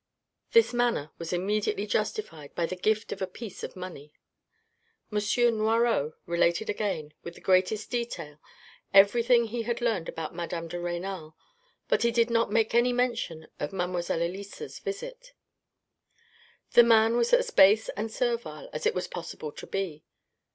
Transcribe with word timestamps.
This 0.53 0.73
manner 0.73 1.11
was 1.19 1.31
immediately 1.31 1.85
justified 1.85 2.55
by 2.55 2.65
the 2.65 2.75
gift 2.75 3.11
of 3.11 3.21
a 3.21 3.27
piece 3.27 3.63
of 3.63 3.75
money. 3.75 4.11
M. 5.11 5.19
Noiraud 5.55 6.13
related 6.25 6.71
again, 6.71 7.13
with 7.23 7.35
the 7.35 7.39
greatest 7.39 7.91
detail, 7.91 8.39
every 8.95 9.21
thing 9.21 9.45
he 9.45 9.61
had 9.61 9.79
learnt 9.79 10.09
about 10.09 10.33
madame 10.33 10.67
de 10.67 10.79
Renal, 10.79 11.35
but 11.87 12.01
he 12.01 12.09
did 12.09 12.31
not 12.31 12.51
make 12.51 12.73
any 12.73 12.91
mention 12.91 13.45
of 13.59 13.71
mademoiselle 13.71 14.23
Elisa's 14.23 14.79
visit. 14.79 15.33
The 16.71 16.81
man 16.81 17.15
was 17.15 17.31
as 17.31 17.51
base 17.51 17.87
and 17.89 18.11
servile 18.11 18.71
as 18.73 18.87
it 18.87 18.95
was 18.95 19.07
possible 19.07 19.51
to 19.51 19.67
be. 19.67 20.03